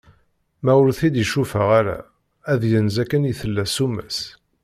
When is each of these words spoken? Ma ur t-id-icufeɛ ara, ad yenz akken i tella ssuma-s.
Ma 0.63 0.73
ur 0.81 0.87
t-id-icufeɛ 0.97 1.67
ara, 1.79 1.97
ad 2.51 2.61
yenz 2.71 2.95
akken 3.03 3.29
i 3.31 3.33
tella 3.39 3.63
ssuma-s. 3.67 4.19